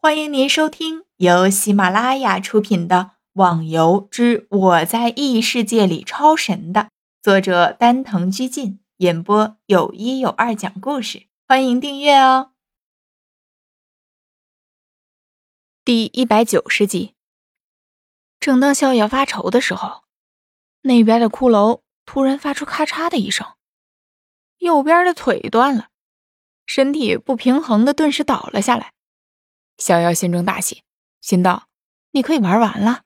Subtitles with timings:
[0.00, 2.96] 欢迎您收听由喜马拉雅出品的
[3.32, 6.90] 《网游之我在异世界里超神》的
[7.20, 11.26] 作者丹藤居进演播，有一有二讲故事。
[11.48, 12.52] 欢迎订阅哦。
[15.84, 17.16] 第一百九十集，
[18.38, 20.04] 正当逍遥发愁的时候，
[20.82, 23.44] 那边的骷髅突然发出咔嚓的一声，
[24.58, 25.88] 右边的腿断了，
[26.64, 28.92] 身体不平衡的顿时倒了下来。
[29.78, 30.82] 逍遥心中大喜，
[31.22, 31.68] 心道
[32.12, 33.04] ：“你可以玩完了，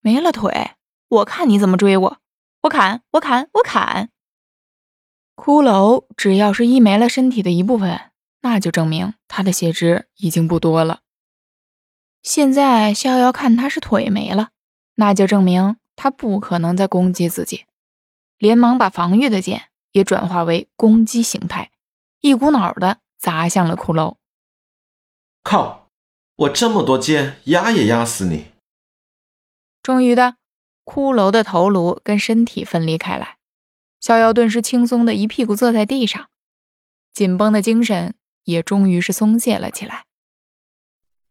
[0.00, 0.76] 没了腿，
[1.08, 2.18] 我看你怎么追我！
[2.62, 4.10] 我砍，我砍，我砍！”
[5.36, 11.00] 骷髅只要是一没了身体的一部分，那就证明他的血值已经不多了。
[12.22, 14.50] 现在逍遥看他是腿没了，
[14.94, 17.66] 那就证明他不可能再攻击自己，
[18.38, 21.70] 连忙把防御的剑也转化为攻击形态，
[22.20, 24.16] 一股脑的砸向了骷髅。
[25.42, 25.87] 靠！
[26.38, 28.52] 我这么多剑，压也压死你！
[29.82, 30.36] 终于的，
[30.84, 33.38] 骷髅的头颅跟身体分离开来，
[33.98, 36.30] 逍遥顿时轻松的一屁股坐在地上，
[37.12, 40.04] 紧绷的精神也终于是松懈了起来。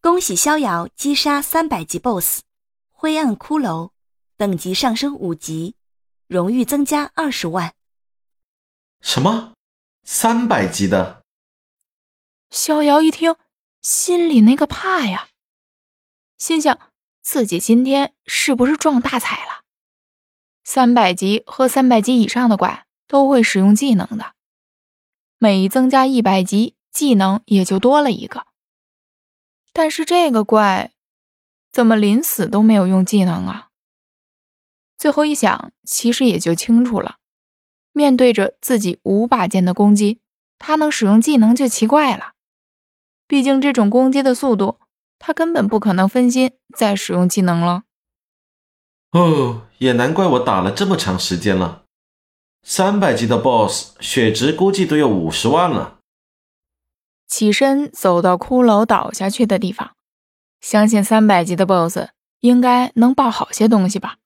[0.01, 2.41] 恭喜逍遥击杀三百级 BOSS，
[2.91, 3.91] 灰暗骷髅
[4.35, 5.75] 等级上升五级，
[6.27, 7.73] 荣誉增加二十万。
[8.99, 9.53] 什么？
[10.03, 11.21] 三百级的？
[12.49, 13.33] 逍遥一听。
[13.89, 15.29] 心里那个怕呀，
[16.37, 16.77] 心想
[17.21, 19.63] 自己今天是不是撞大彩了？
[20.65, 24.33] 三百级和三百级以上的怪都会使用技能的，
[25.37, 28.47] 每增加一百级，技能也就多了一个。
[29.71, 30.91] 但是这个怪
[31.71, 33.69] 怎么临死都没有用技能啊？
[34.97, 37.19] 最后一想，其实也就清楚了。
[37.93, 40.19] 面对着自己五把剑的攻击，
[40.59, 42.33] 他能使用技能就奇怪了。
[43.27, 44.79] 毕竟这种攻击的速度，
[45.19, 47.83] 他根本不可能分心再使用技能了。
[49.11, 51.83] 哦，也难怪我打了这么长时间了。
[52.63, 55.99] 三百级的 BOSS 血值估计都有五十万了。
[57.27, 59.95] 起身走到骷髅倒下去的地方，
[60.61, 64.17] 相信三百级的 BOSS 应该能爆好些东西吧。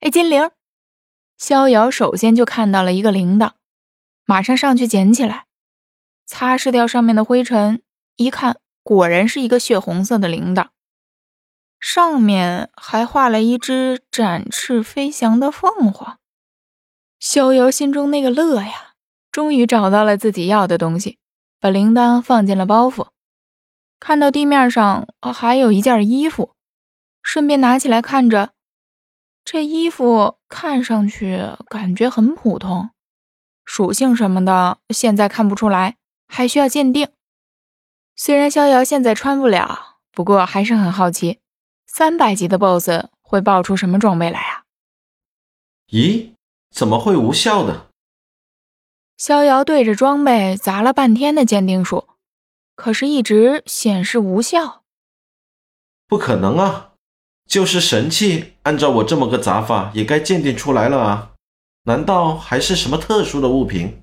[0.00, 0.50] 哎，金铃！
[1.36, 3.52] 逍遥首先就看到了一个铃铛，
[4.24, 5.46] 马上上去捡起来，
[6.26, 7.82] 擦拭掉上面的灰尘。
[8.18, 10.70] 一看，果然是一个血红色的铃铛，
[11.78, 16.18] 上面还画了一只展翅飞翔的凤凰。
[17.20, 18.94] 逍遥心中那个乐呀，
[19.30, 21.18] 终于找到了自己要的东西，
[21.60, 23.06] 把铃铛放进了包袱。
[24.00, 26.56] 看到地面上还有一件衣服，
[27.22, 28.50] 顺便拿起来看着。
[29.44, 32.90] 这衣服看上去感觉很普通，
[33.64, 35.96] 属性什么的现在看不出来，
[36.26, 37.08] 还需要鉴定。
[38.20, 41.38] 虽然逍遥现在穿不了，不过还是很好奇，
[41.86, 44.64] 三百级的 BOSS 会爆出什么装备来啊？
[45.86, 46.32] 咦，
[46.74, 47.86] 怎么会无效的？
[49.16, 52.08] 逍遥对着装备砸了半天的鉴定术，
[52.74, 54.82] 可是一直显示无效。
[56.08, 56.94] 不可能啊！
[57.46, 61.34] 就是神器，按照我这么个砸法，也该鉴定出来了啊！
[61.84, 64.02] 难道还是什么特殊的物品？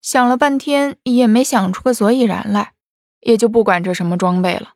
[0.00, 2.72] 想了半天，也没想出个所以然来。
[3.28, 4.72] 也就不管这什么装备了，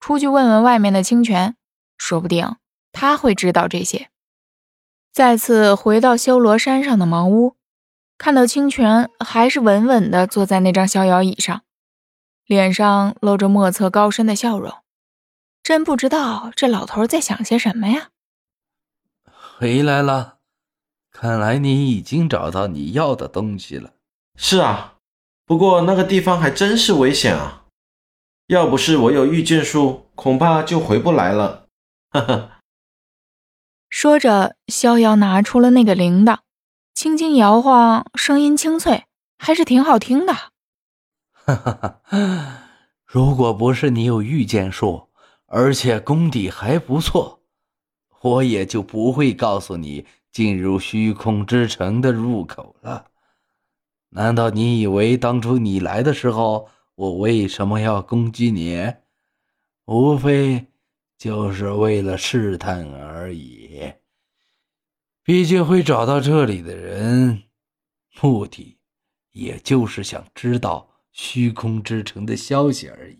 [0.00, 1.54] 出去问问外面的清泉，
[1.98, 2.56] 说不定
[2.92, 4.08] 他会知道这些。
[5.12, 7.56] 再次回到修罗山上的茅屋，
[8.16, 11.60] 看到清泉还是稳稳地坐在那张逍遥椅上，
[12.46, 14.72] 脸上露着莫测高深的笑容，
[15.62, 18.08] 真不知道这老头在想些什么呀。
[19.58, 20.38] 回来了，
[21.12, 23.92] 看来你已经找到你要的东西了。
[24.36, 24.94] 是啊，
[25.44, 27.58] 不过那个地方还真是危险啊。
[28.50, 31.68] 要不是我有御剑术，恐怕就回不来了。
[32.10, 32.50] 呵呵。
[33.88, 36.38] 说着，逍遥拿出了那个铃铛，
[36.92, 39.04] 轻轻摇晃，声音清脆，
[39.38, 40.32] 还是挺好听的。
[41.32, 42.64] 哈哈哈！
[43.06, 45.10] 如果不是你有御剑术，
[45.46, 47.42] 而且功底还不错，
[48.20, 53.04] 我也就不会告诉你进入虚空之城的入口了。
[54.08, 56.68] 难道你以为当初你来的时候？
[57.00, 58.92] 我为什么要攻击你？
[59.86, 60.66] 无非
[61.16, 63.94] 就是为了试探而已。
[65.24, 67.44] 毕竟会找到这里的人，
[68.20, 68.76] 目的
[69.32, 73.16] 也就是想知道虚空之城的消息而已。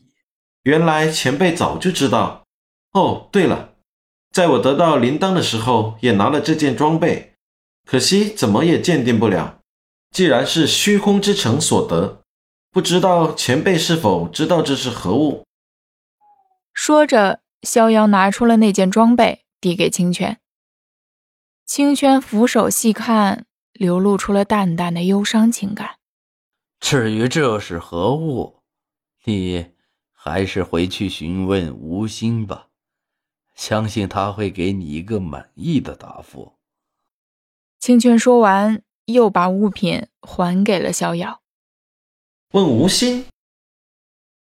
[0.65, 2.47] 原来前辈早就知道。
[2.93, 3.76] 哦，对了，
[4.31, 7.33] 在我得到铃铛的时候，也拿了这件装备，
[7.87, 9.62] 可惜怎么也鉴定不了。
[10.11, 12.20] 既然是虚空之城所得。
[12.73, 15.45] 不知道前辈是否知道这是何物？
[16.73, 20.39] 说着，逍遥拿出了那件装备，递给清泉。
[21.67, 25.97] 清泉俯首细看，流露出了淡淡的忧伤情感。
[26.79, 28.61] 至于这是何物，
[29.25, 29.73] 你
[30.13, 32.69] 还是回去询问吴心吧，
[33.57, 36.55] 相信他会给你一个满意的答复。
[37.81, 41.41] 清泉说完，又把物品还给了逍遥。
[42.52, 43.26] 问吴心，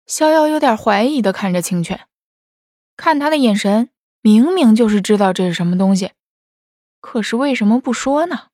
[0.05, 2.07] 逍遥有点怀疑的看着清泉，
[2.95, 3.89] 看他的眼神，
[4.21, 6.11] 明明就是知道这是什么东西，
[6.99, 8.49] 可是为什么不说呢？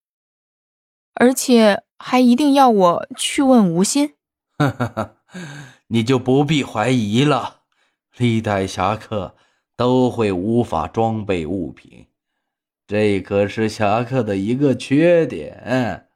[1.14, 4.14] 而且还一定要我去问吴心？
[4.58, 5.16] 哈哈哈，
[5.88, 7.64] 你就不必怀疑了，
[8.16, 9.36] 历代侠客
[9.76, 12.08] 都会无法装备物品。
[12.88, 16.08] 这可是侠客的一个缺点。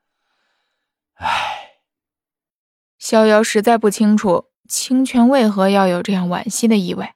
[3.09, 7.13] 逍遥实在不清楚清泉为何要有这样惋惜的意味。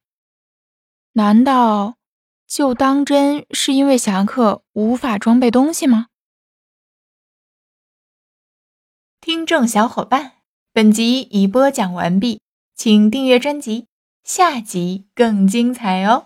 [1.11, 1.97] 难道
[2.47, 6.07] 就当真是因为侠客无法装备东西吗？
[9.19, 10.35] 听众小伙伴，
[10.71, 12.39] 本集已播讲完毕，
[12.73, 13.87] 请订阅专辑，
[14.23, 16.23] 下集更精彩哦。